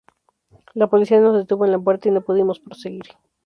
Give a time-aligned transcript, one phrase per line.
[0.73, 3.03] La policía nos detuvo en la puerta y no pudimos proseguir".